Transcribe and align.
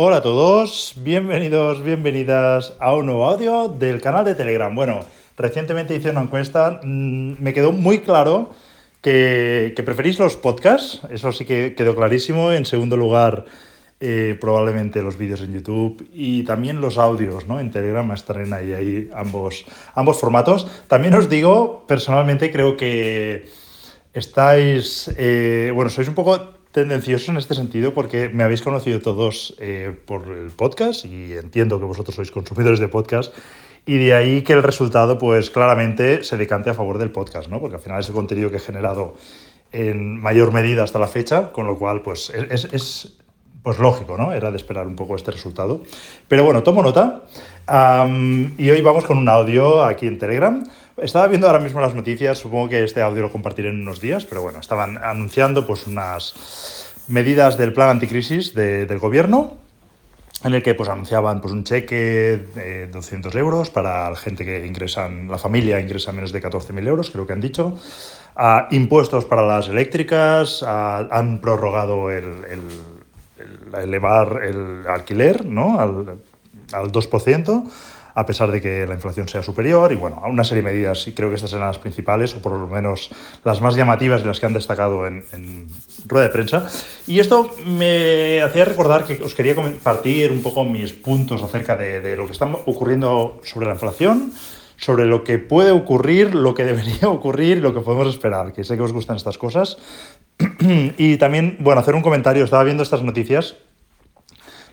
Hola 0.00 0.18
a 0.18 0.22
todos, 0.22 0.94
bienvenidos, 0.98 1.82
bienvenidas 1.82 2.72
a 2.78 2.94
un 2.94 3.06
nuevo 3.06 3.28
audio 3.28 3.66
del 3.66 4.00
canal 4.00 4.24
de 4.24 4.36
Telegram. 4.36 4.72
Bueno, 4.72 5.00
recientemente 5.36 5.96
hice 5.96 6.10
una 6.10 6.20
encuesta, 6.20 6.78
mm, 6.84 7.42
me 7.42 7.52
quedó 7.52 7.72
muy 7.72 7.98
claro 7.98 8.50
que, 9.02 9.74
preferís 9.84 10.20
los 10.20 10.36
podcasts, 10.36 11.00
eso 11.10 11.32
sí 11.32 11.44
que 11.44 11.74
quedó 11.74 11.96
clarísimo. 11.96 12.52
En 12.52 12.64
segundo 12.64 12.96
lugar, 12.96 13.46
eh, 13.98 14.38
probablemente 14.40 15.02
los 15.02 15.18
vídeos 15.18 15.40
en 15.40 15.54
YouTube 15.54 16.08
y 16.14 16.44
también 16.44 16.80
los 16.80 16.96
audios, 16.96 17.48
¿no? 17.48 17.58
En 17.58 17.72
Telegram 17.72 18.08
estarán 18.12 18.52
ahí, 18.52 18.74
ahí 18.74 19.10
ambos, 19.12 19.64
ambos 19.96 20.20
formatos. 20.20 20.68
También 20.86 21.14
os 21.14 21.28
digo, 21.28 21.84
personalmente 21.88 22.52
creo 22.52 22.76
que 22.76 23.46
estáis, 24.12 25.10
eh, 25.16 25.72
bueno, 25.74 25.90
sois 25.90 26.06
un 26.06 26.14
poco 26.14 26.57
tendencioso 26.72 27.30
en 27.30 27.38
este 27.38 27.54
sentido 27.54 27.94
porque 27.94 28.28
me 28.28 28.44
habéis 28.44 28.62
conocido 28.62 29.00
todos 29.00 29.54
eh, 29.58 29.96
por 30.06 30.28
el 30.28 30.50
podcast 30.50 31.04
y 31.04 31.32
entiendo 31.32 31.78
que 31.78 31.86
vosotros 31.86 32.16
sois 32.16 32.30
consumidores 32.30 32.78
de 32.78 32.88
podcast 32.88 33.34
y 33.86 33.96
de 33.98 34.14
ahí 34.14 34.42
que 34.42 34.52
el 34.52 34.62
resultado 34.62 35.18
pues 35.18 35.50
claramente 35.50 36.22
se 36.22 36.36
decante 36.36 36.70
a 36.70 36.74
favor 36.74 36.98
del 36.98 37.10
podcast, 37.10 37.48
¿no? 37.48 37.60
Porque 37.60 37.76
al 37.76 37.82
final 37.82 38.00
es 38.00 38.08
el 38.08 38.14
contenido 38.14 38.50
que 38.50 38.56
he 38.56 38.60
generado 38.60 39.16
en 39.72 40.20
mayor 40.20 40.52
medida 40.52 40.84
hasta 40.84 40.98
la 40.98 41.08
fecha, 41.08 41.52
con 41.52 41.66
lo 41.66 41.78
cual 41.78 42.02
pues 42.02 42.30
es, 42.30 42.68
es 42.72 43.18
pues 43.62 43.78
lógico, 43.78 44.16
¿no? 44.16 44.32
Era 44.32 44.50
de 44.50 44.56
esperar 44.56 44.86
un 44.86 44.96
poco 44.96 45.16
este 45.16 45.30
resultado. 45.30 45.82
Pero 46.26 46.44
bueno, 46.44 46.62
tomo 46.62 46.82
nota 46.82 47.24
y 48.56 48.70
hoy 48.70 48.80
vamos 48.80 49.04
con 49.04 49.18
un 49.18 49.28
audio 49.28 49.84
aquí 49.84 50.06
en 50.06 50.18
Telegram. 50.18 50.64
Estaba 51.00 51.28
viendo 51.28 51.46
ahora 51.46 51.60
mismo 51.60 51.80
las 51.80 51.94
noticias, 51.94 52.38
supongo 52.38 52.70
que 52.70 52.82
este 52.82 53.02
audio 53.02 53.22
lo 53.22 53.30
compartiré 53.30 53.68
en 53.68 53.80
unos 53.80 54.00
días, 54.00 54.24
pero 54.24 54.42
bueno, 54.42 54.58
estaban 54.58 54.98
anunciando 54.98 55.64
pues 55.64 55.86
unas 55.86 56.92
medidas 57.06 57.56
del 57.56 57.72
plan 57.72 57.90
anticrisis 57.90 58.52
del 58.52 58.98
gobierno, 58.98 59.58
en 60.42 60.54
el 60.54 60.62
que 60.62 60.74
pues 60.74 60.88
anunciaban 60.88 61.40
pues 61.40 61.52
un 61.52 61.62
cheque 61.62 62.46
de 62.52 62.88
200 62.88 63.32
euros 63.36 63.70
para 63.70 64.10
la 64.10 64.16
gente 64.16 64.44
que 64.44 64.66
ingresan, 64.66 65.28
la 65.28 65.38
familia 65.38 65.78
ingresa 65.80 66.10
menos 66.10 66.32
de 66.32 66.42
14.000 66.42 66.88
euros, 66.88 67.10
creo 67.10 67.26
que 67.28 67.32
han 67.32 67.40
dicho, 67.40 67.78
impuestos 68.72 69.24
para 69.24 69.46
las 69.46 69.68
eléctricas, 69.68 70.64
han 70.64 71.40
prorrogado 71.40 72.10
el, 72.10 72.26
elevar 73.80 74.40
el 74.42 74.84
alquiler 74.88 75.44
¿no? 75.44 75.78
al, 75.78 76.18
al 76.72 76.90
2%, 76.90 77.70
a 78.18 78.26
pesar 78.26 78.50
de 78.50 78.60
que 78.60 78.84
la 78.84 78.94
inflación 78.94 79.28
sea 79.28 79.44
superior, 79.44 79.92
y 79.92 79.94
bueno, 79.94 80.20
a 80.20 80.28
una 80.28 80.42
serie 80.42 80.64
de 80.64 80.70
medidas, 80.70 81.06
y 81.06 81.12
creo 81.12 81.28
que 81.28 81.36
estas 81.36 81.52
eran 81.52 81.68
las 81.68 81.78
principales, 81.78 82.34
o 82.34 82.42
por 82.42 82.50
lo 82.50 82.66
menos 82.66 83.10
las 83.44 83.60
más 83.60 83.76
llamativas 83.76 84.22
y 84.22 84.24
las 84.24 84.40
que 84.40 84.46
han 84.46 84.54
destacado 84.54 85.06
en, 85.06 85.68
rueda 86.04 86.26
de 86.26 86.32
prensa. 86.32 86.66
Y 87.06 87.20
esto 87.20 87.54
me 87.64 88.42
hacía 88.42 88.64
recordar 88.64 89.04
que 89.04 89.22
os 89.22 89.34
quería 89.34 89.54
compartir 89.54 90.32
un 90.32 90.42
poco 90.42 90.64
mis 90.64 90.92
puntos 90.92 91.44
acerca 91.44 91.76
de, 91.76 92.16
lo 92.16 92.26
que 92.26 92.32
está 92.32 92.46
ocurriendo 92.46 93.40
sobre 93.44 93.68
la 93.68 93.74
inflación, 93.74 94.32
sobre 94.76 95.06
lo 95.06 95.22
que 95.22 95.38
puede 95.38 95.70
ocurrir, 95.70 96.34
lo 96.34 96.54
que 96.54 96.64
debería 96.72 97.08
ocurrir 97.08 97.58
lo 97.58 97.72
que 97.72 97.82
podemos 97.82 98.08
esperar, 98.08 98.52
que 98.52 98.64
sé 98.64 98.76
que 98.76 98.82
os 98.82 98.92
gustan 98.92 99.16
estas 99.16 99.38
cosas. 99.38 99.78
y 100.98 101.18
también, 101.18 101.56
bueno, 101.60 101.80
hacer 101.80 101.94
un 101.94 102.02
comentario, 102.02 102.42
estaba 102.42 102.64
viendo 102.64 102.82
estas 102.82 103.04
noticias 103.04 103.54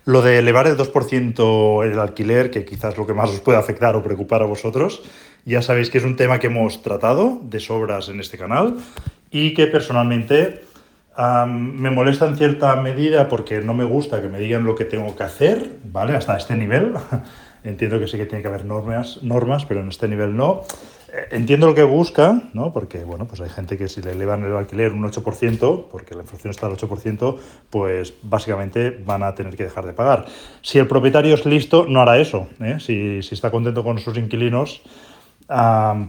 lo 0.06 0.22
de 0.22 0.38
elevar 0.38 0.68
el 0.68 0.76
2% 0.76 1.84
el 1.84 1.98
alquiler, 1.98 2.50
que 2.50 2.64
quizás 2.64 2.96
lo 2.96 3.06
que 3.06 3.12
más 3.12 3.28
os 3.30 3.40
puede 3.40 3.58
afectar 3.58 3.96
o 3.96 4.02
preocupar 4.02 4.40
a 4.40 4.46
vosotros, 4.46 5.02
ya 5.44 5.62
sabéis 5.62 5.90
que 5.90 5.98
es 5.98 6.04
un 6.04 6.16
tema 6.16 6.38
que 6.38 6.46
hemos 6.46 6.80
tratado 6.80 7.40
de 7.42 7.60
sobras 7.60 8.08
en 8.08 8.20
este 8.20 8.38
canal 8.38 8.76
y 9.30 9.52
que 9.52 9.66
personalmente 9.66 10.62
me 11.48 11.90
molesta 11.90 12.26
en 12.26 12.36
cierta 12.36 12.76
medida 12.76 13.28
porque 13.28 13.60
no 13.60 13.74
me 13.74 13.84
gusta 13.84 14.22
que 14.22 14.28
me 14.28 14.38
digan 14.38 14.64
lo 14.64 14.76
que 14.76 14.84
tengo 14.84 15.16
que 15.16 15.24
hacer, 15.24 15.70
¿vale? 15.84 16.14
Hasta 16.14 16.36
este 16.36 16.54
nivel. 16.54 16.94
Entiendo 17.64 17.98
que 17.98 18.06
sí 18.06 18.16
que 18.16 18.26
tiene 18.26 18.42
que 18.42 18.48
haber 18.48 18.64
normas, 18.64 19.22
normas 19.22 19.64
pero 19.66 19.80
en 19.80 19.88
este 19.88 20.06
nivel 20.06 20.36
no. 20.36 20.62
Entiendo 21.30 21.68
lo 21.68 21.74
que 21.74 21.84
busca, 21.84 22.42
¿no? 22.52 22.72
porque 22.72 23.04
bueno, 23.04 23.26
pues 23.26 23.40
hay 23.40 23.48
gente 23.48 23.78
que 23.78 23.88
si 23.88 24.02
le 24.02 24.12
elevan 24.12 24.44
el 24.44 24.56
alquiler 24.56 24.92
un 24.92 25.04
8%, 25.04 25.86
porque 25.90 26.14
la 26.14 26.22
inflación 26.22 26.50
está 26.50 26.66
al 26.66 26.76
8%, 26.76 27.36
pues 27.70 28.14
básicamente 28.22 28.90
van 29.04 29.22
a 29.22 29.34
tener 29.34 29.56
que 29.56 29.64
dejar 29.64 29.86
de 29.86 29.92
pagar. 29.92 30.26
Si 30.62 30.78
el 30.78 30.88
propietario 30.88 31.34
es 31.34 31.46
listo, 31.46 31.86
no 31.88 32.00
hará 32.00 32.18
eso. 32.18 32.48
¿eh? 32.60 32.78
Si, 32.80 33.22
si, 33.22 33.34
está 33.34 33.50
contento 33.50 33.84
con 33.84 33.98
sus 33.98 34.18
inquilinos, 34.18 34.82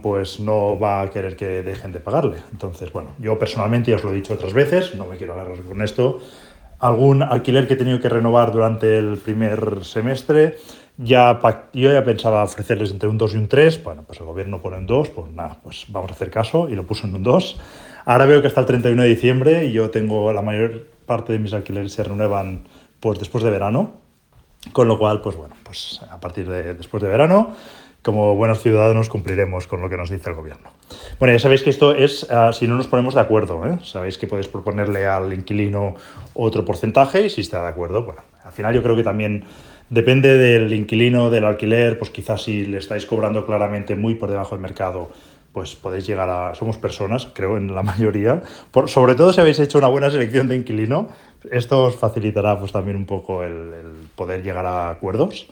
pues 0.02 0.40
no 0.40 0.78
va 0.78 1.02
a 1.02 1.10
querer 1.10 1.36
que 1.36 1.62
dejen 1.62 1.92
de 1.92 2.00
pagarle. 2.00 2.38
Entonces, 2.52 2.92
bueno, 2.92 3.10
yo 3.18 3.38
personalmente 3.38 3.90
ya 3.90 3.96
os 3.96 4.04
lo 4.04 4.12
he 4.12 4.16
dicho 4.16 4.34
otras 4.34 4.52
veces, 4.52 4.94
no 4.94 5.06
me 5.06 5.16
quiero 5.16 5.34
alargar 5.34 5.62
con 5.62 5.80
esto, 5.82 6.20
algún 6.80 7.22
alquiler 7.22 7.66
que 7.66 7.74
he 7.74 7.76
tenido 7.76 8.00
que 8.00 8.08
renovar 8.08 8.52
durante 8.52 8.98
el 8.98 9.18
primer 9.18 9.84
semestre, 9.84 10.58
ya, 10.98 11.40
yo 11.72 11.92
ya 11.92 12.04
pensaba 12.04 12.42
ofrecerles 12.42 12.90
entre 12.90 13.08
un 13.08 13.16
2 13.16 13.34
y 13.34 13.36
un 13.38 13.48
3, 13.48 13.82
bueno, 13.84 14.02
pues 14.04 14.18
el 14.18 14.26
gobierno 14.26 14.60
pone 14.60 14.78
un 14.78 14.86
2, 14.86 15.08
pues 15.10 15.32
nada, 15.32 15.56
pues 15.62 15.86
vamos 15.88 16.10
a 16.10 16.14
hacer 16.14 16.30
caso 16.30 16.68
y 16.68 16.74
lo 16.74 16.84
puso 16.84 17.06
en 17.06 17.14
un 17.14 17.22
2. 17.22 17.60
Ahora 18.04 18.26
veo 18.26 18.42
que 18.42 18.48
hasta 18.48 18.60
el 18.60 18.66
31 18.66 19.02
de 19.02 19.08
diciembre 19.08 19.64
y 19.66 19.72
yo 19.72 19.90
tengo 19.90 20.32
la 20.32 20.42
mayor 20.42 20.86
parte 21.06 21.32
de 21.32 21.38
mis 21.38 21.52
alquileres 21.52 21.92
se 21.92 22.02
renuevan 22.02 22.66
pues 23.00 23.18
después 23.18 23.44
de 23.44 23.50
verano, 23.50 23.92
con 24.72 24.88
lo 24.88 24.98
cual, 24.98 25.20
pues 25.20 25.36
bueno, 25.36 25.54
pues 25.62 26.00
a 26.10 26.18
partir 26.18 26.48
de 26.48 26.74
después 26.74 27.00
de 27.02 27.08
verano, 27.08 27.54
como 28.02 28.34
buenos 28.34 28.60
ciudadanos 28.60 29.08
cumpliremos 29.08 29.66
con 29.66 29.80
lo 29.80 29.88
que 29.88 29.96
nos 29.96 30.10
dice 30.10 30.30
el 30.30 30.36
gobierno. 30.36 30.70
Bueno, 31.20 31.34
ya 31.34 31.38
sabéis 31.38 31.62
que 31.62 31.70
esto 31.70 31.94
es 31.94 32.26
ah, 32.30 32.52
si 32.52 32.66
no 32.66 32.76
nos 32.76 32.88
ponemos 32.88 33.14
de 33.14 33.20
acuerdo, 33.20 33.64
¿eh? 33.66 33.78
sabéis 33.84 34.18
que 34.18 34.26
podéis 34.26 34.48
proponerle 34.48 35.06
al 35.06 35.32
inquilino 35.32 35.94
otro 36.34 36.64
porcentaje 36.64 37.26
y 37.26 37.30
si 37.30 37.42
está 37.42 37.62
de 37.62 37.68
acuerdo, 37.68 38.04
bueno, 38.04 38.22
al 38.44 38.52
final 38.52 38.74
yo 38.74 38.82
creo 38.82 38.96
que 38.96 39.04
también 39.04 39.44
Depende 39.90 40.36
del 40.36 40.72
inquilino, 40.74 41.30
del 41.30 41.44
alquiler, 41.44 41.98
pues 41.98 42.10
quizás 42.10 42.42
si 42.42 42.66
le 42.66 42.78
estáis 42.78 43.06
cobrando 43.06 43.46
claramente 43.46 43.96
muy 43.96 44.14
por 44.14 44.30
debajo 44.30 44.54
del 44.54 44.60
mercado, 44.60 45.10
pues 45.52 45.74
podéis 45.76 46.06
llegar 46.06 46.28
a... 46.28 46.54
Somos 46.54 46.76
personas, 46.76 47.28
creo, 47.32 47.56
en 47.56 47.74
la 47.74 47.82
mayoría. 47.94 48.42
Por, 48.70 48.90
sobre 48.90 49.14
todo 49.14 49.32
si 49.32 49.40
habéis 49.40 49.58
hecho 49.60 49.78
una 49.78 49.88
buena 49.88 50.10
selección 50.10 50.46
de 50.46 50.56
inquilino, 50.56 51.08
esto 51.50 51.84
os 51.84 51.96
facilitará 51.96 52.58
pues 52.58 52.72
también 52.72 52.96
un 52.96 53.06
poco 53.06 53.42
el, 53.42 53.72
poder 54.14 54.42
llegar 54.42 54.66
a 54.66 54.90
acuerdos. 54.90 55.48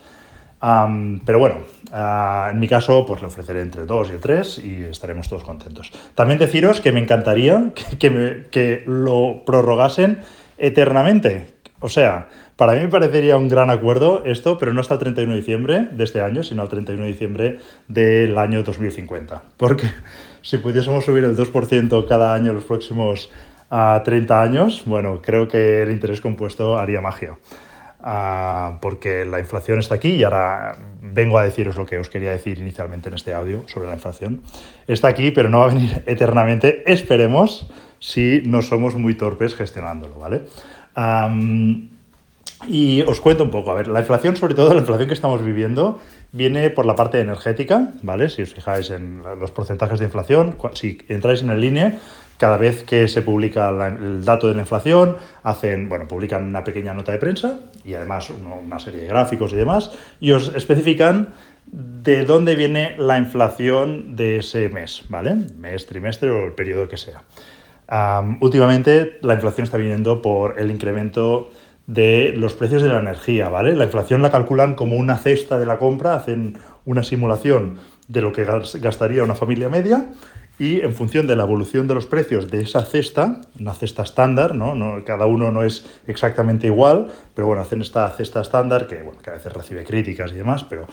pero 0.60 1.38
bueno, 1.38 1.56
ah, 1.92 2.50
en 2.52 2.60
mi 2.60 2.68
caso, 2.68 3.06
pues 3.06 3.22
le 3.22 3.28
ofreceré 3.28 3.62
entre 3.62 3.86
2 3.86 4.12
y 4.16 4.18
3 4.18 4.58
y 4.58 4.84
estaremos 4.84 5.28
todos 5.28 5.44
contentos. 5.44 5.92
También 6.14 6.38
deciros 6.38 6.82
que 6.82 6.92
me 6.92 7.00
encantaría 7.00 7.72
que, 7.98 8.46
que 8.50 8.82
lo 8.86 9.44
prorrogasen 9.46 10.20
eternamente. 10.58 11.54
O 11.80 11.88
sea, 11.88 12.28
para 12.56 12.72
mí 12.72 12.80
me 12.80 12.88
parecería 12.88 13.36
un 13.36 13.48
gran 13.48 13.68
acuerdo 13.70 14.22
esto, 14.24 14.56
pero 14.58 14.72
no 14.72 14.80
hasta 14.80 14.94
el 14.94 15.00
31 15.00 15.32
de 15.32 15.38
diciembre 15.38 15.88
de 15.92 16.04
este 16.04 16.22
año, 16.22 16.42
sino 16.42 16.62
al 16.62 16.68
31 16.68 17.02
de 17.02 17.08
diciembre 17.08 17.58
del 17.86 18.36
año 18.38 18.62
2050. 18.62 19.42
Porque 19.56 19.86
si 20.42 20.58
pudiésemos 20.58 21.04
subir 21.04 21.24
el 21.24 21.36
2% 21.36 22.08
cada 22.08 22.34
año 22.34 22.52
los 22.54 22.64
próximos 22.64 23.30
a 23.68 24.00
30 24.04 24.42
años, 24.42 24.82
bueno, 24.86 25.20
creo 25.20 25.48
que 25.48 25.82
el 25.82 25.90
interés 25.90 26.20
compuesto 26.20 26.78
haría 26.78 27.00
magia. 27.00 27.36
Ah, 28.00 28.78
porque 28.80 29.24
la 29.24 29.40
inflación 29.40 29.80
está 29.80 29.96
aquí 29.96 30.10
y 30.10 30.22
ahora 30.22 30.78
vengo 31.00 31.38
a 31.38 31.42
deciros 31.42 31.76
lo 31.76 31.84
que 31.84 31.98
os 31.98 32.08
quería 32.08 32.30
decir 32.30 32.58
inicialmente 32.58 33.08
en 33.08 33.16
este 33.16 33.34
audio 33.34 33.64
sobre 33.66 33.88
la 33.88 33.94
inflación. 33.94 34.42
Está 34.86 35.08
aquí, 35.08 35.30
pero 35.30 35.48
no 35.48 35.58
va 35.58 35.64
a 35.66 35.74
venir 35.74 36.02
eternamente. 36.06 36.90
Esperemos 36.90 37.70
si 37.98 38.42
no 38.46 38.62
somos 38.62 38.94
muy 38.94 39.14
torpes 39.14 39.56
gestionándolo, 39.56 40.20
¿vale? 40.20 40.42
Y 42.66 43.02
os 43.02 43.20
cuento 43.20 43.44
un 43.44 43.50
poco, 43.50 43.70
a 43.70 43.74
ver, 43.74 43.88
la 43.88 44.00
inflación, 44.00 44.36
sobre 44.36 44.54
todo 44.54 44.72
la 44.72 44.80
inflación 44.80 45.08
que 45.08 45.14
estamos 45.14 45.44
viviendo, 45.44 46.00
viene 46.32 46.70
por 46.70 46.86
la 46.86 46.96
parte 46.96 47.20
energética, 47.20 47.92
¿vale? 48.02 48.28
Si 48.28 48.42
os 48.42 48.54
fijáis 48.54 48.90
en 48.90 49.22
los 49.38 49.50
porcentajes 49.50 49.98
de 49.98 50.06
inflación, 50.06 50.56
si 50.72 50.98
entráis 51.08 51.42
en 51.42 51.50
el 51.50 51.60
línea, 51.60 51.98
cada 52.38 52.56
vez 52.56 52.82
que 52.84 53.08
se 53.08 53.22
publica 53.22 53.68
el 53.68 54.24
dato 54.24 54.48
de 54.48 54.54
la 54.54 54.60
inflación, 54.60 55.16
hacen, 55.42 55.88
bueno, 55.88 56.06
publican 56.08 56.44
una 56.44 56.64
pequeña 56.64 56.92
nota 56.92 57.12
de 57.12 57.18
prensa 57.18 57.60
y 57.84 57.94
además 57.94 58.30
una 58.30 58.78
serie 58.78 59.02
de 59.02 59.06
gráficos 59.08 59.52
y 59.52 59.56
demás, 59.56 59.92
y 60.20 60.32
os 60.32 60.54
especifican 60.54 61.34
de 61.66 62.24
dónde 62.24 62.54
viene 62.54 62.94
la 62.98 63.18
inflación 63.18 64.16
de 64.16 64.38
ese 64.38 64.68
mes, 64.68 65.04
¿vale? 65.08 65.34
Mes, 65.58 65.86
trimestre 65.86 66.30
o 66.30 66.46
el 66.46 66.52
periodo 66.52 66.88
que 66.88 66.96
sea. 66.96 67.22
últimamente 68.40 69.18
la 69.22 69.34
inflación 69.34 69.64
está 69.64 69.78
viniendo 69.78 70.22
por 70.22 70.58
el 70.60 70.70
incremento 70.70 71.50
de 71.86 72.32
los 72.36 72.54
precios 72.54 72.82
de 72.82 72.88
la 72.88 73.00
energía, 73.00 73.48
¿vale? 73.48 73.74
La 73.76 73.84
inflación 73.84 74.22
la 74.22 74.30
calculan 74.30 74.74
como 74.74 74.96
una 74.96 75.18
cesta 75.18 75.58
de 75.58 75.66
la 75.66 75.78
compra, 75.78 76.14
hacen 76.14 76.58
una 76.84 77.02
simulación 77.02 77.78
de 78.08 78.22
lo 78.22 78.32
que 78.32 78.44
gastaría 78.44 79.22
una 79.22 79.34
familia 79.34 79.68
media 79.68 80.06
y 80.58 80.80
en 80.80 80.94
función 80.94 81.26
de 81.26 81.36
la 81.36 81.42
evolución 81.42 81.86
de 81.86 81.94
los 81.94 82.06
precios 82.06 82.50
de 82.50 82.62
esa 82.62 82.84
cesta, 82.84 83.40
una 83.60 83.74
cesta 83.74 84.02
estándar, 84.02 84.54
¿no? 84.54 85.04
cada 85.04 85.26
uno 85.26 85.50
no 85.50 85.62
es 85.62 85.86
exactamente 86.06 86.66
igual, 86.66 87.12
pero 87.34 87.46
bueno, 87.46 87.62
hacen 87.62 87.82
esta 87.82 88.08
cesta 88.10 88.40
estándar 88.40 88.86
que, 88.86 89.02
bueno, 89.02 89.20
que 89.20 89.30
a 89.30 89.34
veces 89.34 89.52
recibe 89.52 89.84
críticas 89.84 90.32
y 90.32 90.36
demás, 90.36 90.64
pero 90.64 90.86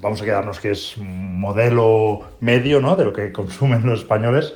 vamos 0.00 0.22
a 0.22 0.24
quedarnos 0.24 0.60
que 0.60 0.70
es 0.70 0.96
un 0.96 1.40
modelo 1.40 2.20
medio 2.40 2.80
¿no? 2.80 2.94
de 2.94 3.04
lo 3.04 3.12
que 3.12 3.32
consumen 3.32 3.84
los 3.84 4.00
españoles 4.00 4.54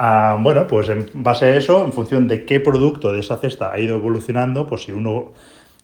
Ah, 0.00 0.38
bueno, 0.40 0.68
pues 0.68 0.88
en 0.90 1.10
base 1.12 1.46
a 1.46 1.56
eso, 1.56 1.84
en 1.84 1.92
función 1.92 2.28
de 2.28 2.44
qué 2.44 2.60
producto 2.60 3.12
de 3.12 3.18
esa 3.18 3.36
cesta 3.36 3.72
ha 3.72 3.80
ido 3.80 3.96
evolucionando, 3.96 4.64
pues 4.68 4.84
si 4.84 4.92
uno 4.92 5.32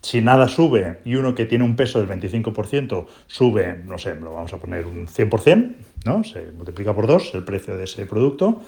si 0.03 0.21
nada 0.21 0.47
sube 0.47 1.01
y 1.05 1.17
uno 1.17 1.35
que 1.35 1.47
tiene 1.47 1.65
un 1.65 1.75
peso 1.75 1.99
del 1.99 2.09
25% 2.09 3.07
sube, 3.27 3.81
no 3.85 3.99
sé, 3.99 4.15
lo 4.15 4.35
vamos 4.35 4.53
a 4.53 4.59
poner 4.59 4.87
un 4.87 5.09
100%, 5.09 5.75
¿no? 6.05 6.23
Se 6.23 6.53
multiplica 6.53 6.95
por 6.95 7.09
dos 7.09 7.35
el 7.35 7.43
precio 7.43 7.77
de 7.77 7.85
ese 7.85 8.07
producto. 8.07 8.61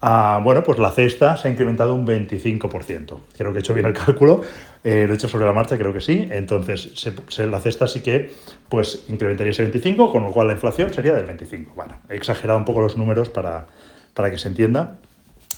Ah, 0.00 0.40
bueno, 0.42 0.62
pues 0.62 0.78
la 0.78 0.90
cesta 0.92 1.36
se 1.36 1.48
ha 1.48 1.50
incrementado 1.50 1.94
un 1.94 2.06
25%. 2.06 3.20
Creo 3.36 3.52
que 3.52 3.58
he 3.58 3.60
hecho 3.60 3.74
bien 3.74 3.84
el 3.84 3.92
cálculo, 3.92 4.40
eh, 4.82 5.04
lo 5.06 5.12
he 5.12 5.16
hecho 5.16 5.28
sobre 5.28 5.44
la 5.44 5.52
marcha, 5.52 5.76
creo 5.76 5.92
que 5.92 6.00
sí. 6.00 6.26
Entonces, 6.30 7.06
la 7.38 7.60
cesta 7.60 7.86
sí 7.86 8.00
que 8.00 8.32
pues, 8.70 9.04
incrementaría 9.08 9.50
ese 9.50 9.62
25, 9.64 10.10
con 10.10 10.22
lo 10.22 10.30
cual 10.30 10.46
la 10.46 10.54
inflación 10.54 10.94
sería 10.94 11.12
del 11.12 11.26
25. 11.26 11.72
Bueno, 11.74 11.98
he 12.08 12.14
exagerado 12.14 12.58
un 12.58 12.64
poco 12.64 12.80
los 12.80 12.96
números 12.96 13.28
para, 13.28 13.66
para 14.14 14.30
que 14.30 14.38
se 14.38 14.48
entienda. 14.48 14.96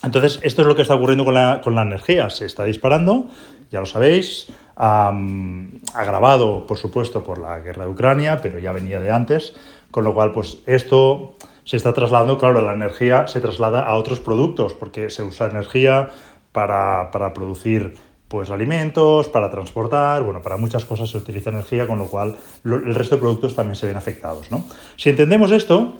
Entonces, 0.03 0.41
esto 0.43 0.63
es 0.63 0.69
lo 0.69 0.75
que 0.75 0.83
está 0.83 0.95
ocurriendo 0.95 1.25
con 1.25 1.35
la, 1.35 1.61
con 1.63 1.75
la 1.75 1.83
energía. 1.83 2.29
Se 2.31 2.47
está 2.47 2.65
disparando, 2.65 3.27
ya 3.71 3.81
lo 3.81 3.87
sabéis, 3.87 4.49
agravado, 4.75 6.67
por 6.67 6.79
supuesto, 6.79 7.23
por 7.23 7.39
la 7.39 7.61
guerra 7.61 7.85
de 7.85 7.91
Ucrania, 7.91 8.41
pero 8.43 8.59
ya 8.59 8.73
venía 8.73 9.01
de 9.01 9.11
antes, 9.11 9.55
con 9.91 10.05
lo 10.05 10.15
cual, 10.15 10.33
pues 10.33 10.59
esto 10.67 11.37
se 11.65 11.77
está 11.77 11.93
trasladando, 11.93 12.39
claro, 12.39 12.61
la 12.63 12.73
energía 12.73 13.29
se 13.29 13.41
traslada 13.41 13.83
a 13.83 13.95
otros 13.95 14.19
productos, 14.19 14.75
porque 14.75 15.11
se 15.11 15.23
usa 15.23 15.49
energía 15.49 16.11
para, 16.51 17.11
para 17.11 17.33
producir 17.33 17.95
pues 18.27 18.51
alimentos, 18.51 19.29
para 19.29 19.51
transportar, 19.51 20.23
bueno, 20.23 20.41
para 20.41 20.57
muchas 20.57 20.87
cosas 20.87 21.11
se 21.11 21.19
utiliza 21.19 21.51
energía, 21.51 21.87
con 21.87 21.99
lo 21.99 22.07
cual 22.07 22.37
el 22.65 22.95
resto 22.95 23.17
de 23.17 23.21
productos 23.21 23.55
también 23.55 23.77
se 23.77 23.87
ven 23.87 23.97
afectados. 23.97 24.51
¿no? 24.51 24.65
Si 24.97 25.11
entendemos 25.11 25.53
esto, 25.53 25.99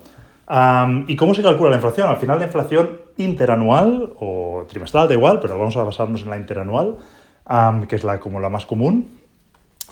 ¿y 1.07 1.17
cómo 1.17 1.35
se 1.35 1.43
calcula 1.43 1.71
la 1.71 1.77
inflación? 1.77 2.09
Al 2.09 2.17
final 2.17 2.39
la 2.39 2.47
inflación 2.47 3.01
interanual 3.17 4.13
o 4.19 4.67
trimestral, 4.69 5.09
da 5.09 5.15
igual, 5.15 5.41
pero 5.41 5.59
vamos 5.59 5.77
a 5.77 5.85
basarnos 5.85 6.23
en 6.23 6.31
la 6.31 6.37
interanual, 6.37 6.97
que 7.89 7.97
es 7.97 8.05
la, 8.05 8.21
como 8.21 8.41
la 8.41 8.49
más 8.49 8.67
común, 8.67 9.23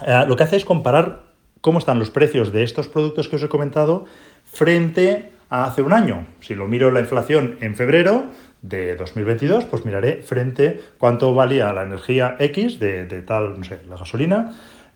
eh, 0.07 0.25
lo 0.27 0.37
que 0.37 0.45
hace 0.45 0.57
es 0.57 0.65
comparar 0.65 1.23
cómo 1.61 1.79
están 1.79 1.99
los 1.99 2.11
precios 2.11 2.53
de 2.53 2.63
estos 2.63 2.89
productos 2.89 3.29
que 3.29 3.37
os 3.37 3.43
he 3.43 3.49
comentado 3.49 4.07
frente 4.45 5.33
a 5.51 5.65
hace 5.65 5.83
un 5.83 5.93
año. 5.93 6.27
Si 6.41 6.55
lo 6.55 6.67
miro 6.67 6.91
la 6.91 7.01
inflación 7.01 7.59
en 7.61 7.75
febrero 7.75 8.25
de 8.63 8.97
2022, 8.97 9.65
pues 9.65 9.85
miraré 9.85 10.23
frente 10.23 10.81
cuánto 10.99 11.35
valía 11.35 11.73
la 11.73 11.83
energía 11.83 12.37
X 12.39 12.79
de, 12.79 13.05
tal, 13.27 13.59
no 13.59 13.65
sé, 13.65 13.81
la 13.89 13.97
gasolina, 13.97 14.55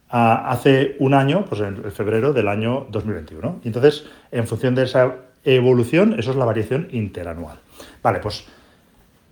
hace 0.08 0.96
un 1.00 1.12
año, 1.12 1.44
pues 1.46 1.60
en 1.60 1.90
febrero 1.90 2.32
del 2.32 2.48
año 2.48 2.86
2021. 2.90 3.60
Y 3.64 3.68
entonces, 3.68 4.06
en 4.30 4.46
función 4.46 4.74
de 4.74 4.84
esa 4.84 5.16
evolución, 5.44 6.16
eso 6.18 6.30
es 6.30 6.36
la 6.36 6.44
variación 6.44 6.88
interanual. 6.92 7.58
Vale, 8.02 8.20
pues 8.20 8.46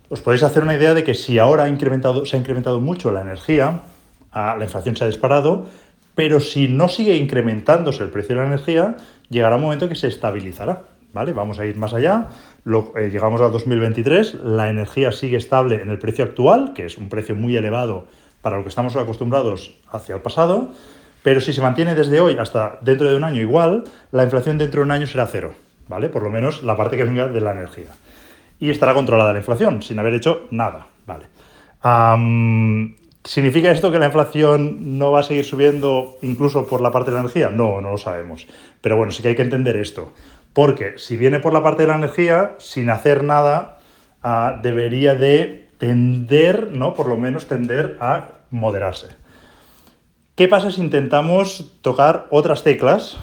os 0.09 0.21
podéis 0.21 0.43
hacer 0.43 0.63
una 0.63 0.75
idea 0.75 0.93
de 0.93 1.03
que 1.03 1.13
si 1.13 1.39
ahora 1.39 1.63
ha 1.63 1.69
incrementado, 1.69 2.25
se 2.25 2.35
ha 2.35 2.39
incrementado 2.39 2.79
mucho 2.79 3.11
la 3.11 3.21
energía, 3.21 3.81
la 4.33 4.59
inflación 4.61 4.95
se 4.95 5.03
ha 5.03 5.07
disparado, 5.07 5.67
pero 6.15 6.39
si 6.39 6.67
no 6.67 6.87
sigue 6.87 7.15
incrementándose 7.15 8.03
el 8.03 8.09
precio 8.09 8.35
de 8.35 8.41
la 8.41 8.47
energía, 8.47 8.97
llegará 9.29 9.55
un 9.55 9.63
momento 9.63 9.89
que 9.89 9.95
se 9.95 10.07
estabilizará. 10.07 10.83
¿vale? 11.13 11.31
Vamos 11.31 11.59
a 11.59 11.65
ir 11.65 11.77
más 11.77 11.93
allá. 11.93 12.27
Eh, 12.65 13.09
llegamos 13.11 13.41
a 13.41 13.49
2023, 13.49 14.35
la 14.43 14.69
energía 14.69 15.11
sigue 15.11 15.37
estable 15.37 15.81
en 15.81 15.89
el 15.89 15.99
precio 15.99 16.25
actual, 16.25 16.73
que 16.73 16.85
es 16.85 16.97
un 16.97 17.09
precio 17.09 17.35
muy 17.35 17.55
elevado 17.55 18.07
para 18.41 18.57
lo 18.57 18.63
que 18.63 18.69
estamos 18.69 18.95
acostumbrados 18.95 19.77
hacia 19.91 20.15
el 20.15 20.21
pasado, 20.21 20.71
pero 21.23 21.39
si 21.39 21.53
se 21.53 21.61
mantiene 21.61 21.95
desde 21.95 22.19
hoy 22.19 22.35
hasta 22.37 22.77
dentro 22.81 23.09
de 23.09 23.15
un 23.15 23.23
año 23.23 23.41
igual, 23.41 23.85
la 24.11 24.23
inflación 24.23 24.57
dentro 24.57 24.81
de 24.81 24.85
un 24.85 24.91
año 24.91 25.07
será 25.07 25.27
cero, 25.27 25.53
¿vale? 25.93 26.09
Por 26.09 26.23
lo 26.23 26.29
menos 26.29 26.63
la 26.63 26.75
parte 26.75 26.97
que 26.97 27.03
venga 27.03 27.27
de 27.27 27.39
la 27.39 27.51
energía 27.51 27.89
y 28.59 28.69
estará 28.69 28.93
controlada 28.93 29.31
la 29.31 29.39
inflación 29.39 29.81
sin 29.81 29.99
haber 29.99 30.15
hecho 30.15 30.47
nada. 30.49 30.87
Vale. 31.05 31.25
¿Significa 33.23 33.71
esto 33.71 33.91
que 33.91 33.99
la 33.99 34.07
inflación 34.07 34.97
no 34.97 35.11
va 35.11 35.19
a 35.19 35.23
seguir 35.23 35.45
subiendo 35.45 36.17
incluso 36.21 36.65
por 36.65 36.81
la 36.81 36.91
parte 36.91 37.11
de 37.11 37.15
la 37.15 37.21
energía? 37.21 37.49
No, 37.49 37.79
no 37.79 37.91
lo 37.91 37.97
sabemos. 37.97 38.47
Pero 38.81 38.97
bueno, 38.97 39.11
sí 39.11 39.21
que 39.21 39.29
hay 39.29 39.35
que 39.35 39.43
entender 39.43 39.77
esto. 39.77 40.13
Porque 40.53 40.97
si 40.97 41.15
viene 41.15 41.39
por 41.39 41.53
la 41.53 41.61
parte 41.61 41.83
de 41.83 41.89
la 41.89 41.95
energía, 41.95 42.55
sin 42.57 42.89
hacer 42.89 43.23
nada, 43.23 43.79
ah, 44.21 44.59
debería 44.61 45.15
de 45.15 45.69
tender, 45.77 46.71
¿no? 46.71 46.93
Por 46.93 47.07
lo 47.07 47.17
menos 47.17 47.47
tender 47.47 47.97
a 47.99 48.29
moderarse. 48.49 49.07
¿Qué 50.35 50.47
pasa 50.47 50.71
si 50.71 50.81
intentamos 50.81 51.79
tocar 51.81 52.27
otras 52.29 52.63
teclas 52.63 53.17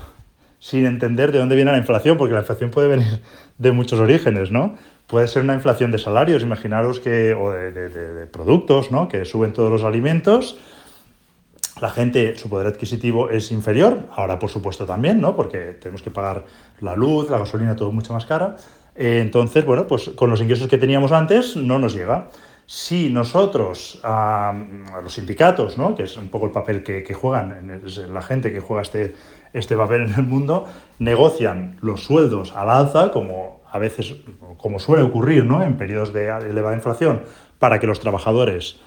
sin 0.60 0.86
entender 0.86 1.32
de 1.32 1.40
dónde 1.40 1.56
viene 1.56 1.72
la 1.72 1.78
inflación? 1.78 2.16
Porque 2.16 2.34
la 2.34 2.40
inflación 2.40 2.70
puede 2.70 2.86
venir 2.86 3.20
de 3.58 3.72
muchos 3.72 3.98
orígenes, 3.98 4.52
¿no? 4.52 4.76
Puede 5.10 5.26
ser 5.26 5.42
una 5.42 5.54
inflación 5.54 5.90
de 5.90 5.98
salarios, 5.98 6.44
imaginaros 6.44 7.00
que, 7.00 7.34
o 7.34 7.50
de, 7.50 8.28
productos, 8.30 8.92
¿no? 8.92 9.08
que 9.08 9.24
suben 9.24 9.52
todos 9.52 9.68
los 9.68 9.82
alimentos. 9.82 10.56
La 11.80 11.90
gente, 11.90 12.36
su 12.36 12.48
poder 12.48 12.68
adquisitivo 12.68 13.28
es 13.28 13.50
inferior, 13.50 14.06
ahora 14.14 14.38
por 14.38 14.50
supuesto 14.50 14.86
también, 14.86 15.20
¿no? 15.20 15.34
porque 15.34 15.76
tenemos 15.80 16.02
que 16.02 16.12
pagar 16.12 16.44
la 16.80 16.94
luz, 16.94 17.28
la 17.28 17.38
gasolina, 17.38 17.74
todo 17.74 17.90
mucho 17.90 18.12
más 18.12 18.24
cara. 18.24 18.54
Eh, 18.94 19.18
entonces, 19.20 19.64
bueno, 19.64 19.88
pues 19.88 20.10
con 20.10 20.30
los 20.30 20.40
ingresos 20.40 20.68
que 20.68 20.78
teníamos 20.78 21.10
antes 21.10 21.56
no 21.56 21.80
nos 21.80 21.92
llega. 21.92 22.28
Si 22.66 23.10
nosotros, 23.10 23.98
a 24.04 24.54
los 25.02 25.12
sindicatos, 25.12 25.76
¿no? 25.76 25.96
que 25.96 26.04
es 26.04 26.16
un 26.16 26.28
poco 26.28 26.46
el 26.46 26.52
papel 26.52 26.84
que, 26.84 27.14
juegan, 27.14 27.82
la 28.12 28.22
gente 28.22 28.52
que 28.52 28.60
juega 28.60 28.82
este, 28.82 29.16
este 29.52 29.76
papel 29.76 30.02
en 30.02 30.14
el 30.14 30.24
mundo, 30.24 30.66
negocian 30.98 31.76
los 31.80 32.04
sueldos 32.04 32.52
al 32.54 32.70
alza, 32.70 33.10
como 33.10 33.60
a 33.70 33.78
veces, 33.78 34.14
como 34.56 34.78
suele 34.78 35.02
ocurrir 35.02 35.44
¿no? 35.44 35.62
en 35.62 35.76
periodos 35.76 36.12
de 36.12 36.28
elevada 36.28 36.74
inflación, 36.74 37.22
para 37.58 37.78
que 37.78 37.86
los 37.86 38.00
trabajadores 38.00 38.80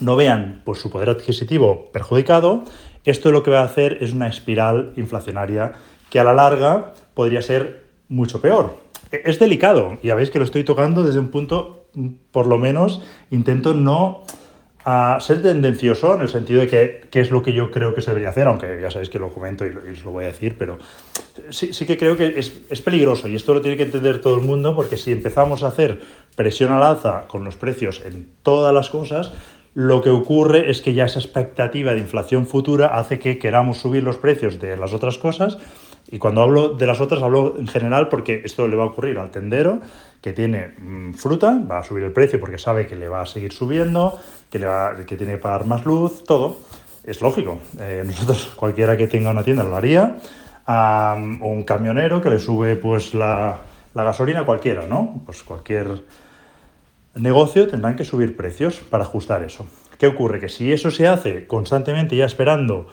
no 0.00 0.16
vean 0.16 0.62
pues, 0.64 0.78
su 0.78 0.90
poder 0.90 1.10
adquisitivo 1.10 1.90
perjudicado, 1.92 2.64
esto 3.04 3.32
lo 3.32 3.42
que 3.42 3.50
va 3.50 3.60
a 3.60 3.64
hacer 3.64 3.98
es 4.00 4.12
una 4.12 4.28
espiral 4.28 4.92
inflacionaria 4.96 5.72
que 6.08 6.20
a 6.20 6.24
la 6.24 6.34
larga 6.34 6.94
podría 7.14 7.42
ser 7.42 7.86
mucho 8.08 8.40
peor. 8.40 8.78
E, 9.10 9.22
es 9.24 9.38
delicado, 9.38 9.98
ya 10.02 10.14
veis 10.14 10.30
que 10.30 10.38
lo 10.38 10.44
estoy 10.44 10.62
tocando 10.62 11.02
desde 11.02 11.18
un 11.18 11.28
punto, 11.28 11.86
por 12.30 12.46
lo 12.46 12.58
menos, 12.58 13.02
intento 13.30 13.74
no 13.74 14.24
a 14.84 15.18
ser 15.20 15.42
tendencioso 15.42 16.14
en 16.14 16.22
el 16.22 16.28
sentido 16.28 16.60
de 16.60 16.68
que 16.68 17.08
qué 17.10 17.20
es 17.20 17.30
lo 17.30 17.42
que 17.42 17.52
yo 17.52 17.70
creo 17.70 17.94
que 17.94 18.02
se 18.02 18.10
debería 18.10 18.30
hacer, 18.30 18.48
aunque 18.48 18.78
ya 18.80 18.90
sabéis 18.90 19.10
que 19.10 19.18
lo 19.18 19.32
comento 19.32 19.64
y, 19.64 19.70
os 19.70 20.04
lo 20.04 20.10
voy 20.10 20.24
a 20.24 20.28
decir, 20.28 20.56
pero 20.58 20.78
sí, 21.50 21.72
sí 21.72 21.86
que 21.86 21.96
creo 21.96 22.16
que 22.16 22.38
es, 22.38 22.52
es, 22.68 22.82
peligroso 22.82 23.28
y 23.28 23.36
esto 23.36 23.54
lo 23.54 23.60
tiene 23.60 23.76
que 23.76 23.84
entender 23.84 24.20
todo 24.20 24.34
el 24.34 24.42
mundo 24.42 24.74
porque 24.74 24.96
si 24.96 25.12
empezamos 25.12 25.62
a 25.62 25.68
hacer 25.68 26.00
presión 26.34 26.72
al 26.72 26.82
alza 26.82 27.26
con 27.28 27.44
los 27.44 27.56
precios 27.56 28.02
en 28.04 28.28
todas 28.42 28.74
las 28.74 28.90
cosas, 28.90 29.32
lo 29.74 30.02
que 30.02 30.10
ocurre 30.10 30.70
es 30.70 30.82
que 30.82 30.94
ya 30.94 31.06
esa 31.06 31.20
expectativa 31.20 31.92
de 31.92 32.00
inflación 32.00 32.46
futura 32.46 32.98
hace 32.98 33.18
que 33.18 33.38
queramos 33.38 33.78
subir 33.78 34.02
los 34.02 34.16
precios 34.16 34.60
de 34.60 34.76
las 34.76 34.92
otras 34.92 35.16
cosas 35.16 35.58
y 36.10 36.18
cuando 36.18 36.42
hablo 36.42 36.70
de 36.70 36.86
las 36.86 37.00
otras 37.00 37.22
hablo 37.22 37.56
en 37.58 37.66
general 37.66 38.08
porque 38.08 38.42
esto 38.44 38.68
le 38.68 38.76
va 38.76 38.84
a 38.84 38.86
ocurrir 38.86 39.18
al 39.18 39.30
tendero 39.30 39.80
que 40.20 40.32
tiene 40.32 40.68
mm, 40.78 41.14
fruta, 41.14 41.60
va 41.68 41.80
a 41.80 41.84
subir 41.84 42.04
el 42.04 42.12
precio 42.12 42.38
porque 42.38 42.58
sabe 42.58 42.86
que 42.86 42.96
le 42.96 43.08
va 43.08 43.22
a 43.22 43.26
seguir 43.26 43.52
subiendo, 43.52 44.18
que, 44.50 44.58
le 44.58 44.66
va, 44.66 44.96
que 45.04 45.16
tiene 45.16 45.32
que 45.32 45.38
pagar 45.38 45.66
más 45.66 45.84
luz, 45.84 46.24
todo. 46.24 46.58
Es 47.02 47.20
lógico. 47.20 47.58
Eh, 47.80 48.02
nosotros, 48.06 48.52
cualquiera 48.54 48.96
que 48.96 49.08
tenga 49.08 49.30
una 49.30 49.42
tienda 49.42 49.64
lo 49.64 49.76
haría. 49.76 50.18
o 50.68 51.48
un 51.48 51.64
camionero 51.64 52.22
que 52.22 52.30
le 52.30 52.38
sube 52.38 52.76
pues 52.76 53.14
la, 53.14 53.58
la 53.94 54.04
gasolina, 54.04 54.44
cualquiera, 54.44 54.86
¿no? 54.86 55.22
Pues 55.26 55.42
cualquier 55.42 56.04
negocio 57.16 57.66
tendrán 57.66 57.96
que 57.96 58.04
subir 58.04 58.36
precios 58.36 58.76
para 58.78 59.04
ajustar 59.04 59.42
eso. 59.42 59.66
¿Qué 59.98 60.06
ocurre? 60.06 60.40
Que 60.40 60.48
si 60.48 60.72
eso 60.72 60.90
se 60.90 61.08
hace 61.08 61.46
constantemente 61.46 62.16
ya 62.16 62.24
esperando 62.24 62.86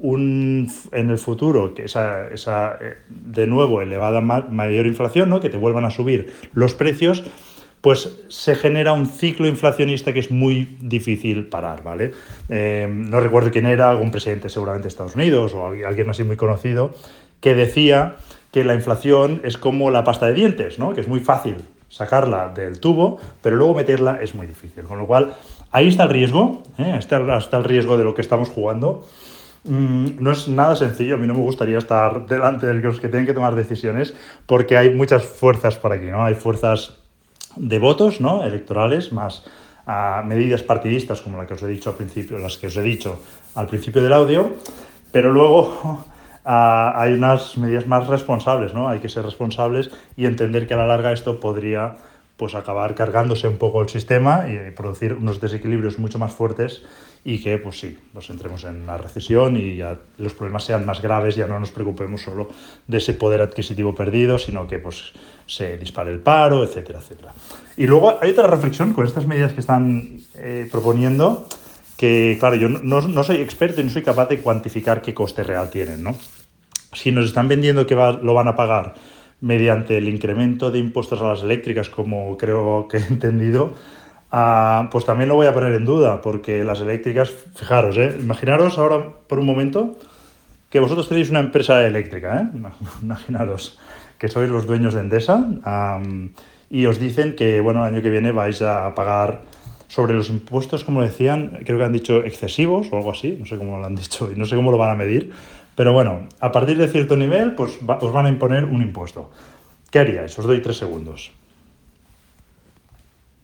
un, 0.00 0.70
en 0.92 1.10
el 1.10 1.18
futuro, 1.18 1.74
que 1.74 1.84
esa, 1.84 2.28
esa 2.28 2.78
eh, 2.80 2.96
de 3.08 3.46
nuevo 3.46 3.82
elevada 3.82 4.20
mayor 4.20 4.86
inflación, 4.86 5.28
¿no? 5.28 5.40
que 5.40 5.50
te 5.50 5.56
vuelvan 5.56 5.84
a 5.84 5.90
subir 5.90 6.32
los 6.52 6.74
precios, 6.74 7.22
pues 7.80 8.18
se 8.28 8.56
genera 8.56 8.92
un 8.92 9.06
ciclo 9.06 9.46
inflacionista 9.46 10.12
que 10.12 10.20
es 10.20 10.30
muy 10.30 10.76
difícil 10.80 11.46
parar, 11.46 11.82
¿vale? 11.82 12.12
Eh, 12.50 12.86
no 12.90 13.20
recuerdo 13.20 13.50
quién 13.50 13.64
era, 13.66 13.90
algún 13.90 14.10
presidente 14.10 14.50
seguramente 14.50 14.84
de 14.84 14.88
Estados 14.88 15.14
Unidos 15.14 15.54
o 15.54 15.66
alguien 15.66 16.10
así 16.10 16.22
muy 16.24 16.36
conocido, 16.36 16.94
que 17.40 17.54
decía 17.54 18.16
que 18.52 18.64
la 18.64 18.74
inflación 18.74 19.40
es 19.44 19.56
como 19.56 19.90
la 19.90 20.04
pasta 20.04 20.26
de 20.26 20.34
dientes, 20.34 20.78
¿no? 20.78 20.92
Que 20.92 21.00
es 21.00 21.08
muy 21.08 21.20
fácil 21.20 21.56
sacarla 21.88 22.48
del 22.48 22.80
tubo, 22.80 23.18
pero 23.42 23.56
luego 23.56 23.74
meterla 23.74 24.18
es 24.20 24.34
muy 24.34 24.46
difícil. 24.46 24.84
Con 24.84 24.98
lo 24.98 25.06
cual, 25.06 25.34
ahí 25.70 25.88
está 25.88 26.04
el 26.04 26.10
riesgo, 26.10 26.62
¿eh? 26.78 26.96
está, 26.98 27.36
está 27.38 27.58
el 27.58 27.64
riesgo 27.64 27.96
de 27.96 28.04
lo 28.04 28.14
que 28.14 28.20
estamos 28.20 28.48
jugando. 28.50 29.06
Mm, 29.64 30.22
no 30.22 30.30
es 30.32 30.48
nada 30.48 30.74
sencillo, 30.74 31.16
a 31.16 31.18
mí 31.18 31.26
no 31.26 31.34
me 31.34 31.40
gustaría 31.40 31.78
estar 31.78 32.26
delante 32.26 32.66
de 32.66 32.74
los 32.74 32.98
que 32.98 33.08
tienen 33.08 33.26
que 33.26 33.34
tomar 33.34 33.54
decisiones 33.54 34.14
porque 34.46 34.78
hay 34.78 34.94
muchas 34.94 35.24
fuerzas 35.24 35.76
por 35.76 35.92
aquí, 35.92 36.06
¿no? 36.06 36.24
Hay 36.24 36.34
fuerzas 36.34 36.98
de 37.56 37.78
votos, 37.78 38.20
¿no? 38.20 38.42
Electorales, 38.44 39.12
más 39.12 39.44
a 39.86 40.22
medidas 40.24 40.62
partidistas 40.62 41.20
como 41.20 41.36
la 41.38 41.46
que 41.46 41.54
os 41.54 41.62
he 41.62 41.66
dicho 41.66 41.90
al 41.90 41.96
principio, 41.96 42.38
las 42.38 42.56
que 42.56 42.68
os 42.68 42.76
he 42.76 42.82
dicho 42.82 43.20
al 43.54 43.66
principio 43.66 44.02
del 44.02 44.12
audio, 44.12 44.54
pero 45.12 45.32
luego 45.32 46.06
hay 46.44 47.12
unas 47.12 47.58
medidas 47.58 47.86
más 47.86 48.06
responsables, 48.06 48.72
¿no? 48.72 48.88
Hay 48.88 49.00
que 49.00 49.08
ser 49.08 49.24
responsables 49.24 49.90
y 50.16 50.24
entender 50.24 50.66
que 50.66 50.74
a 50.74 50.78
la 50.78 50.86
larga 50.86 51.12
esto 51.12 51.38
podría 51.38 51.96
pues 52.40 52.54
acabar 52.54 52.94
cargándose 52.94 53.46
un 53.46 53.58
poco 53.58 53.82
el 53.82 53.90
sistema 53.90 54.46
y 54.48 54.70
producir 54.70 55.12
unos 55.12 55.42
desequilibrios 55.42 55.98
mucho 55.98 56.18
más 56.18 56.32
fuertes 56.32 56.82
y 57.22 57.42
que, 57.42 57.58
pues 57.58 57.78
sí, 57.78 57.98
nos 58.14 58.30
entremos 58.30 58.64
en 58.64 58.80
una 58.80 58.96
recesión 58.96 59.58
y 59.58 59.76
ya 59.76 59.98
los 60.16 60.32
problemas 60.32 60.64
sean 60.64 60.86
más 60.86 61.02
graves, 61.02 61.36
ya 61.36 61.46
no 61.46 61.60
nos 61.60 61.70
preocupemos 61.70 62.22
solo 62.22 62.48
de 62.86 62.96
ese 62.96 63.12
poder 63.12 63.42
adquisitivo 63.42 63.94
perdido, 63.94 64.38
sino 64.38 64.66
que 64.66 64.78
pues 64.78 65.12
se 65.44 65.76
dispare 65.76 66.12
el 66.12 66.20
paro, 66.20 66.64
etcétera, 66.64 67.00
etcétera. 67.00 67.34
Y 67.76 67.86
luego 67.86 68.18
hay 68.22 68.30
otra 68.30 68.46
reflexión 68.46 68.94
con 68.94 69.06
estas 69.06 69.26
medidas 69.26 69.52
que 69.52 69.60
están 69.60 70.20
eh, 70.36 70.66
proponiendo, 70.72 71.46
que 71.98 72.38
claro, 72.40 72.56
yo 72.56 72.70
no, 72.70 73.02
no, 73.02 73.22
soy 73.22 73.36
experto 73.36 73.82
y 73.82 73.84
no 73.84 73.90
soy 73.90 74.02
capaz 74.02 74.30
de 74.30 74.40
cuantificar 74.40 75.02
qué 75.02 75.12
coste 75.12 75.42
real 75.42 75.68
tienen, 75.68 76.02
¿no? 76.02 76.16
Si 76.94 77.12
nos 77.12 77.26
están 77.26 77.48
vendiendo 77.48 77.86
que 77.86 77.94
lo 77.94 78.32
van 78.32 78.48
a 78.48 78.56
pagar 78.56 78.94
mediante 79.40 79.98
el 79.98 80.08
incremento 80.08 80.70
de 80.70 80.78
impuestos 80.78 81.20
a 81.20 81.28
las 81.28 81.42
eléctricas, 81.42 81.88
como 81.88 82.36
creo 82.36 82.88
que 82.88 82.98
he 82.98 83.06
entendido, 83.06 83.74
ah, 84.30 84.88
pues 84.90 85.04
también 85.04 85.28
lo 85.28 85.34
voy 85.34 85.46
a 85.46 85.54
poner 85.54 85.72
en 85.74 85.84
duda, 85.84 86.20
porque 86.20 86.64
las 86.64 86.80
eléctricas, 86.80 87.30
fijaros, 87.54 87.96
¿eh? 87.96 88.16
imaginaros 88.20 88.78
ahora 88.78 89.12
por 89.26 89.38
un 89.38 89.46
momento 89.46 89.98
que 90.68 90.80
vosotros 90.80 91.08
tenéis 91.08 91.30
una 91.30 91.40
empresa 91.40 91.84
eléctrica, 91.86 92.42
¿eh? 92.42 92.58
imaginaros 93.02 93.78
que 94.18 94.28
sois 94.28 94.50
los 94.50 94.66
dueños 94.66 94.94
de 94.94 95.00
Endesa 95.00 95.48
y 96.68 96.86
os 96.86 97.00
dicen 97.00 97.34
que 97.34 97.60
bueno, 97.60 97.80
el 97.86 97.94
año 97.94 98.02
que 98.02 98.10
viene 98.10 98.32
vais 98.32 98.60
a 98.62 98.94
pagar 98.94 99.42
sobre 99.88 100.14
los 100.14 100.28
impuestos, 100.30 100.84
como 100.84 101.02
decían, 101.02 101.58
creo 101.64 101.78
que 101.78 101.84
han 101.84 101.92
dicho 101.92 102.22
excesivos 102.22 102.86
o 102.92 102.96
algo 102.96 103.10
así, 103.10 103.36
no 103.40 103.46
sé 103.46 103.56
cómo 103.56 103.78
lo 103.78 103.86
han 103.86 103.96
dicho 103.96 104.30
y 104.30 104.38
no 104.38 104.44
sé 104.44 104.54
cómo 104.54 104.70
lo 104.70 104.78
van 104.78 104.90
a 104.90 104.94
medir, 104.94 105.32
pero 105.80 105.94
bueno, 105.94 106.28
a 106.40 106.52
partir 106.52 106.76
de 106.76 106.88
cierto 106.88 107.16
nivel, 107.16 107.54
pues 107.54 107.78
os 107.80 108.12
van 108.12 108.26
a 108.26 108.28
imponer 108.28 108.66
un 108.66 108.82
impuesto. 108.82 109.30
¿Qué 109.90 109.98
haríais? 109.98 110.38
Os 110.38 110.44
doy 110.44 110.60
tres 110.60 110.76
segundos. 110.76 111.32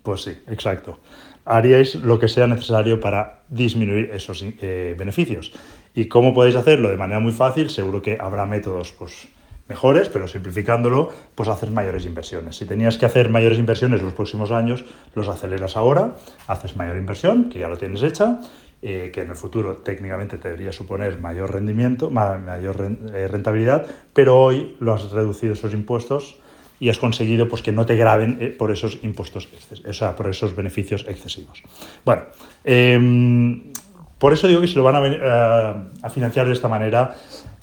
Pues 0.03 0.21
sí, 0.21 0.37
exacto. 0.47 1.01
Haríais 1.47 1.95
lo 1.95 2.19
que 2.19 2.29
sea 2.29 2.47
necesario 2.47 3.01
para 3.01 3.41
disminuir 3.49 4.11
esos 4.13 4.45
eh, 4.45 4.95
beneficios. 4.99 5.55
¿Y 5.95 6.09
cómo 6.09 6.35
podéis 6.35 6.57
hacerlo? 6.57 6.91
De 6.91 6.99
manera 6.99 7.21
muy 7.21 7.33
fácil, 7.33 7.71
seguro 7.71 8.03
que 8.03 8.19
habrá 8.21 8.45
métodos 8.45 8.93
pues, 8.93 9.29
mejores, 9.67 10.11
pero 10.11 10.29
simplificándolo, 10.29 11.15
pues 11.35 11.49
hacer 11.49 11.71
mayores 11.71 12.05
inversiones. 12.05 12.57
Si 12.57 12.67
tenías 12.67 12.99
que 12.99 13.07
hacer 13.07 13.31
mayores 13.31 13.59
inversiones 13.59 14.03
los 14.03 14.13
próximos 14.13 14.51
años, 14.51 14.85
los 15.15 15.27
aceleras 15.29 15.75
ahora, 15.75 16.17
haces 16.49 16.77
mayor 16.77 16.99
inversión, 16.99 17.49
que 17.49 17.61
ya 17.61 17.69
lo 17.69 17.79
tienes 17.79 18.03
hecha, 18.03 18.41
eh, 18.89 19.11
que 19.13 19.23
en 19.23 19.31
el 19.31 19.35
futuro 19.35 19.79
técnicamente 19.79 20.39
te 20.39 20.47
debería 20.47 20.71
suponer 20.71 21.19
mayor 21.19 21.53
rendimiento, 21.53 22.09
mayor 22.09 22.97
eh, 23.13 23.27
rentabilidad, 23.27 23.85
pero 24.13 24.41
hoy 24.41 24.77
lo 24.79 24.95
has 24.95 25.11
reducido 25.11 25.55
esos 25.55 25.75
impuestos 25.75 26.37
y 26.79 26.89
has 26.89 26.97
conseguido 26.97 27.49
pues, 27.49 27.63
que 27.63 27.73
no 27.73 27.85
te 27.85 27.97
graben 27.97 28.39
eh, 28.41 28.55
por 28.57 28.71
esos 28.71 29.01
impuestos, 29.03 29.49
o 29.89 29.93
sea, 29.93 30.15
por 30.15 30.29
esos 30.29 30.55
beneficios 30.55 31.05
excesivos. 31.09 31.65
Bueno, 32.05 32.27
em, 32.63 33.73
por 34.19 34.33
eso 34.33 34.47
digo 34.47 34.61
que 34.61 34.69
si 34.69 34.77
lo 34.77 34.85
van 34.85 34.95
a, 34.95 35.89
a 36.03 36.11
financiar 36.11 36.47
de 36.47 36.53
esta 36.53 36.69
manera 36.69 37.17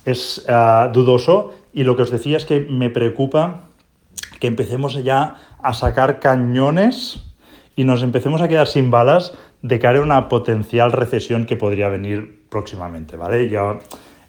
es 0.03 0.45
dudoso 0.91 1.53
y 1.71 1.85
lo 1.85 1.95
que 1.95 2.01
os 2.01 2.11
decía 2.11 2.35
es 2.35 2.43
que 2.43 2.59
me 2.59 2.89
preocupa 2.89 3.69
que 4.41 4.47
empecemos 4.47 5.01
ya 5.01 5.37
a 5.61 5.73
sacar 5.73 6.19
cañones 6.19 7.23
y 7.77 7.85
nos 7.85 8.03
empecemos 8.03 8.41
a 8.41 8.49
quedar 8.49 8.67
sin 8.67 8.91
balas 8.91 9.31
de 9.63 9.79
cara 9.79 9.99
a 9.99 10.01
una 10.01 10.29
potencial 10.29 10.91
recesión 10.91 11.45
que 11.45 11.55
podría 11.55 11.87
venir 11.87 12.43
próximamente, 12.49 13.15
¿vale? 13.15 13.49
Ya 13.49 13.79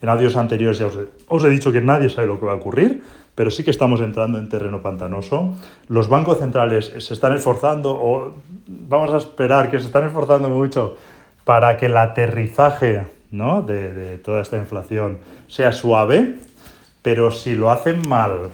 en 0.00 0.08
audios 0.08 0.36
anteriores 0.36 0.78
ya 0.78 0.86
os 1.28 1.44
he, 1.44 1.50
dicho 1.50 1.72
que 1.72 1.80
nadie 1.80 2.08
sabe 2.08 2.28
lo 2.28 2.38
que 2.38 2.46
va 2.46 2.52
a 2.52 2.56
ocurrir, 2.56 3.02
pero 3.34 3.50
sí 3.50 3.64
que 3.64 3.72
estamos 3.72 4.00
entrando 4.00 4.38
en 4.38 4.48
terreno 4.48 4.80
pantanoso. 4.80 5.54
Los 5.88 6.08
bancos 6.08 6.38
centrales 6.38 6.92
se 6.98 7.14
están 7.14 7.34
esforzando, 7.34 7.90
o 7.90 8.34
vamos 8.68 9.12
a 9.12 9.16
esperar 9.16 9.70
que 9.70 9.80
se 9.80 9.86
están 9.86 10.06
esforzando 10.06 10.48
mucho 10.48 10.96
para 11.44 11.76
que 11.76 11.86
el 11.86 11.96
aterrizaje 11.96 13.04
¿no? 13.32 13.62
de, 13.62 13.92
de 13.92 14.18
toda 14.18 14.40
esta 14.40 14.56
inflación 14.56 15.18
sea 15.48 15.72
suave, 15.72 16.36
pero 17.02 17.32
si 17.32 17.56
lo 17.56 17.72
hacen 17.72 18.08
mal, 18.08 18.50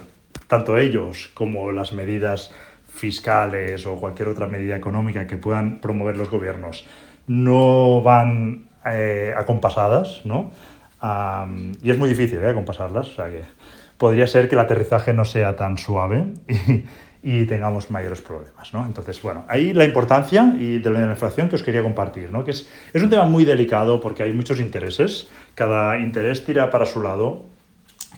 tanto 0.47 0.79
ellos 0.79 1.31
como 1.35 1.73
las 1.73 1.93
medidas 1.93 2.53
fiscales 2.93 3.87
o 3.87 3.97
cualquier 3.97 4.29
otra 4.29 4.47
medida 4.47 4.77
económica 4.77 5.27
que 5.27 5.37
puedan 5.37 5.81
promover 5.81 6.17
los 6.17 6.31
gobiernos 6.31 6.87
no 7.27 8.03
van 8.03 8.69
eh, 8.85 9.33
acompasadas, 9.37 10.23
¿no? 10.25 10.51
y 11.83 11.91
es 11.91 11.97
muy 11.97 12.11
difícil 12.11 12.41
¿eh? 12.41 12.51
acompasarlas, 12.51 13.09
o 13.09 13.15
sea 13.15 13.31
que 13.31 13.43
podría 13.97 14.27
ser 14.27 14.49
que 14.51 14.55
el 14.55 14.61
aterrizaje 14.61 15.15
no 15.15 15.25
sea 15.25 15.57
tan 15.57 15.79
suave 15.79 16.27
y, 17.23 17.45
tengamos 17.47 17.91
mayores 17.91 18.21
problemas, 18.21 18.75
¿no? 18.75 18.85
Entonces, 18.85 19.21
bueno, 19.23 19.45
ahí 19.49 19.73
la 19.73 19.87
importancia 19.87 20.55
y 20.59 20.79
de 20.79 20.91
la 20.91 21.03
inflación 21.03 21.49
que 21.49 21.57
os 21.57 21.63
quería 21.63 21.83
compartir, 21.83 22.31
¿no? 22.31 22.45
Que 22.45 22.51
es, 22.51 22.69
es 22.93 23.03
un 23.03 23.09
tema 23.09 23.25
muy 23.25 23.47
delicado 23.47 24.01
porque 24.01 24.23
hay 24.23 24.33
muchos 24.35 24.61
intereses, 24.61 25.29
cada 25.55 25.99
interés 25.99 26.45
tira 26.45 26.71
para 26.71 26.85
su 26.85 27.03
lado 27.03 27.47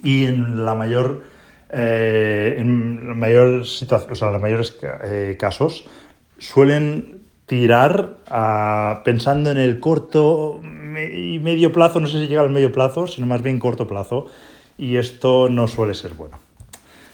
y 0.03 0.27
en 0.27 0.65
la 0.65 0.75
mayor 0.75 1.23
eh, 1.73 2.57
en 2.59 3.19
mayor 3.19 3.63
o 3.63 4.31
los 4.31 4.43
mayores 4.43 4.79
eh, 5.05 5.37
casos, 5.39 5.87
suelen 6.39 7.23
tirar 7.47 8.19
pensando 9.05 9.51
en 9.51 9.59
el 9.59 9.81
corto 9.81 10.61
y 10.63 11.39
medio 11.39 11.73
plazo, 11.73 12.01
no 12.01 12.07
sé 12.07 12.21
si 12.21 12.29
llega 12.29 12.43
al 12.43 12.51
medio 12.51 12.73
plazo, 12.73 13.07
sino 13.07 13.27
más 13.27 13.43
bien 13.43 13.59
corto 13.59 13.87
plazo, 13.89 14.27
y 14.79 14.97
esto 14.97 15.49
no 15.49 15.67
suele 15.69 15.95
ser 15.95 16.15
bueno. 16.15 16.39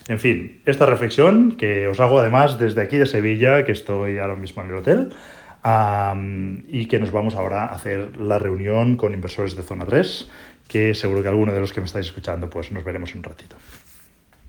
En 0.08 0.18
fin, 0.18 0.62
esta 0.64 0.86
reflexión 0.86 1.56
que 1.56 1.86
os 1.86 2.00
hago 2.00 2.18
además 2.18 2.58
desde 2.58 2.80
aquí 2.80 2.96
de 2.96 3.06
Sevilla, 3.06 3.64
que 3.64 3.72
estoy 3.72 4.18
ahora 4.18 4.36
mismo 4.36 4.62
en 4.62 4.68
el 4.70 4.76
hotel, 4.76 5.12
y 6.68 6.86
que 6.86 6.98
nos 6.98 7.10
vamos 7.10 7.34
ahora 7.34 7.64
a 7.64 7.74
hacer 7.74 8.16
la 8.16 8.38
reunión 8.38 8.96
con 8.96 9.12
inversores 9.12 9.54
de 9.54 9.62
zona 9.62 9.84
3, 9.84 10.30
que 10.66 10.94
seguro 10.94 11.22
que 11.22 11.28
alguno 11.28 11.52
de 11.52 11.60
los 11.60 11.72
que 11.72 11.80
me 11.80 11.86
estáis 11.86 12.06
escuchando, 12.06 12.48
pues 12.48 12.72
nos 12.72 12.84
veremos 12.84 13.14
un 13.14 13.22
ratito. 13.22 13.56